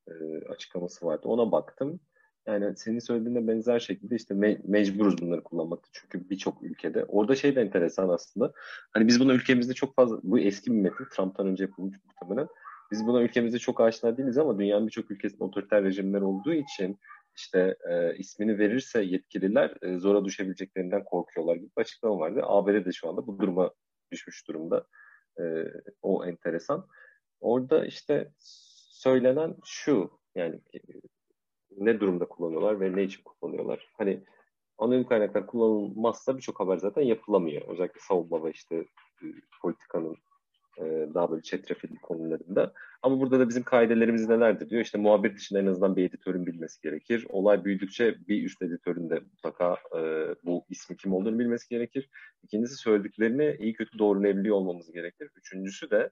[0.07, 0.13] e,
[0.49, 1.21] açıklaması vardı.
[1.23, 1.99] Ona baktım.
[2.47, 5.89] Yani senin söylediğine benzer şekilde işte me- mecburuz bunları kullanmakta.
[5.91, 7.05] Çünkü birçok ülkede.
[7.05, 8.53] Orada şey de enteresan aslında.
[8.91, 12.47] Hani biz buna ülkemizde çok fazla, bu eski bir metin, Trump'tan önce yapılmış muhtemelen.
[12.91, 16.97] Biz buna ülkemizde çok aşina değiliz ama dünyanın birçok ülkesinde otoriter rejimler olduğu için
[17.35, 22.41] işte e, ismini verirse yetkililer e, zora düşebileceklerinden korkuyorlar gibi bir açıklama vardı.
[22.43, 23.71] ABD de şu anda bu duruma
[24.11, 24.87] düşmüş durumda.
[25.39, 25.43] E,
[26.01, 26.87] o enteresan.
[27.39, 28.31] Orada işte
[28.91, 30.61] söylenen şu yani
[31.77, 33.89] ne durumda kullanıyorlar ve ne için kullanıyorlar?
[33.97, 34.23] Hani
[34.77, 37.67] anonim kaynaklar kullanılmazsa birçok haber zaten yapılamıyor.
[37.67, 38.75] Özellikle savunma ve işte
[39.21, 39.25] e,
[39.61, 40.30] politikanın e,
[41.13, 42.73] daha böyle çetrefilli konularında.
[43.01, 44.81] Ama burada da bizim kaidelerimiz nelerdir diyor.
[44.81, 47.25] İşte muhabir dışında en azından bir editörün bilmesi gerekir.
[47.29, 49.99] Olay büyüdükçe bir üst editörün de mutlaka e,
[50.43, 52.09] bu ismi kim olduğunu bilmesi gerekir.
[52.43, 55.29] İkincisi söylediklerini iyi kötü doğrulayabiliyor olmamız gerekir.
[55.35, 56.09] Üçüncüsü de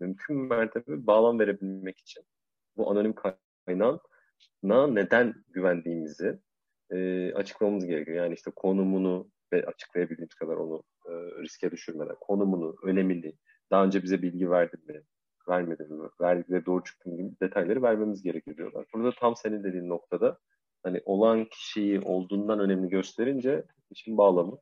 [0.00, 2.24] mümkün mertebe bağlam verebilmek için
[2.76, 3.14] bu anonim
[3.66, 4.00] kaynağın
[4.62, 6.38] na neden güvendiğimizi,
[6.90, 8.16] e, açıklamamız gerekiyor.
[8.16, 13.32] Yani işte konumunu ve açıklayabildiğimiz kadar onu e, riske düşürmeden konumunu, önemini,
[13.70, 15.02] daha önce bize bilgi verdi mi,
[15.48, 18.86] vermedi mi, verdikleri doğru çıktı mı gibi detayları vermemiz gerekiyor diyorlar.
[18.94, 20.38] Burada tam senin dediğin noktada
[20.82, 24.58] hani olan kişiyi olduğundan önemli gösterince işin bağlamı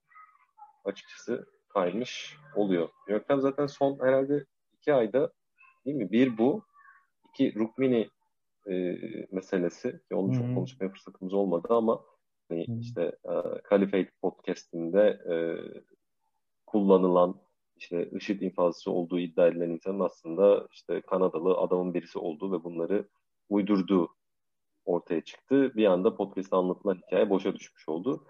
[0.84, 2.88] açıkçası kaymış oluyor.
[3.08, 5.32] New zaten son herhalde iki ayda
[5.86, 6.12] değil mi?
[6.12, 6.64] Bir bu,
[7.28, 8.08] iki Rukmini
[8.70, 8.98] e,
[9.32, 12.04] meselesi ki onu çok konuşmaya fırsatımız olmadı ama
[12.48, 13.32] hani işte e,
[13.70, 15.34] Caliphate podcast'inde e,
[16.66, 17.40] kullanılan
[17.82, 23.08] işte IŞİD infazcısı olduğu iddia edilen insanın aslında işte Kanadalı adamın birisi olduğu ve bunları
[23.48, 24.08] uydurduğu
[24.84, 25.72] ortaya çıktı.
[25.76, 28.26] Bir anda podcast'ta anlatılan hikaye boşa düşmüş oldu.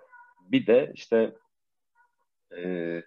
[0.50, 1.36] Bir de işte
[2.56, 3.02] e,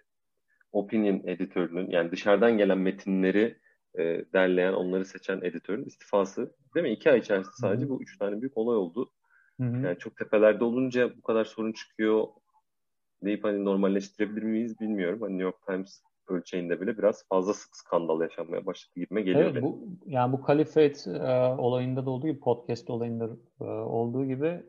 [0.72, 3.58] opinion editörünün yani dışarıdan gelen metinleri
[3.98, 6.54] e, derleyen, onları seçen editörün istifası.
[6.74, 6.92] Değil mi?
[6.92, 7.90] İki ay içerisinde sadece Hı-hı.
[7.90, 9.12] bu üç tane büyük olay oldu.
[9.60, 9.86] Hı-hı.
[9.86, 12.26] Yani çok tepelerde olunca bu kadar sorun çıkıyor
[13.24, 15.20] deyip hani normalleştirebilir miyiz bilmiyorum.
[15.20, 19.54] Hani New York Times ölçeğinde bile biraz fazla sık skandal yaşanmaya başladı gibime geliyor evet,
[19.54, 19.64] benim.
[19.64, 23.28] Bu, yani bu Caliphate e, olayında da olduğu gibi, podcast olayında
[23.60, 24.62] e, olduğu gibi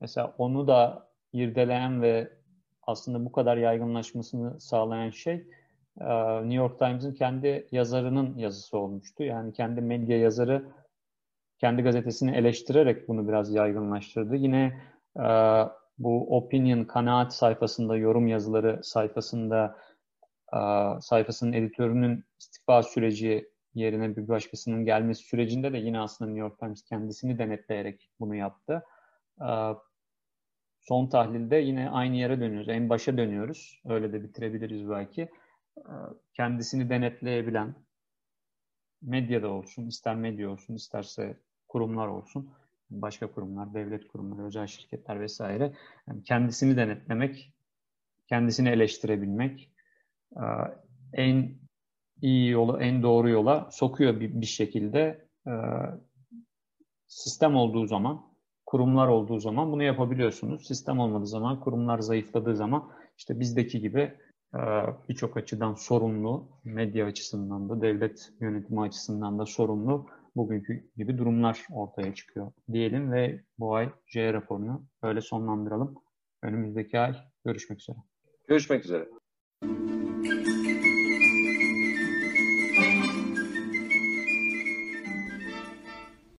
[0.00, 2.32] mesela onu da irdeleyen ve
[2.82, 5.34] aslında bu kadar yaygınlaşmasını sağlayan şey
[6.00, 6.06] e,
[6.40, 9.22] New York Times'ın kendi yazarının yazısı olmuştu.
[9.22, 10.64] Yani kendi medya yazarı
[11.58, 14.36] kendi gazetesini eleştirerek bunu biraz yaygınlaştırdı.
[14.36, 14.80] Yine
[15.16, 15.24] e,
[15.98, 19.76] bu opinion kanaat sayfasında, yorum yazıları sayfasında
[21.00, 26.82] sayfasının editörünün istifa süreci yerine bir başkasının gelmesi sürecinde de yine aslında New York Times
[26.82, 28.82] kendisini denetleyerek bunu yaptı.
[30.80, 32.68] Son tahlilde yine aynı yere dönüyoruz.
[32.68, 33.82] En başa dönüyoruz.
[33.84, 35.28] Öyle de bitirebiliriz belki.
[36.32, 37.74] Kendisini denetleyebilen
[39.02, 41.36] medyada olsun, ister medya olsun, isterse
[41.68, 42.50] kurumlar olsun,
[42.90, 45.72] başka kurumlar, devlet kurumları, özel şirketler vesaire.
[46.08, 47.52] Yani kendisini denetlemek,
[48.28, 49.70] kendisini eleştirebilmek
[51.12, 51.54] en
[52.22, 55.28] iyi yolu, en doğru yola sokuyor bir, bir şekilde.
[57.06, 58.34] Sistem olduğu zaman
[58.66, 60.66] kurumlar olduğu zaman bunu yapabiliyorsunuz.
[60.66, 64.12] Sistem olmadığı zaman, kurumlar zayıfladığı zaman işte bizdeki gibi
[64.54, 64.60] e,
[65.08, 70.06] birçok açıdan sorumlu, medya açısından da, devlet yönetimi açısından da sorumlu
[70.36, 75.94] bugünkü gibi durumlar ortaya çıkıyor diyelim ve bu ay J raporunu böyle sonlandıralım.
[76.42, 77.14] Önümüzdeki ay
[77.44, 77.96] görüşmek üzere.
[78.48, 79.08] Görüşmek üzere.
[79.64, 80.43] Música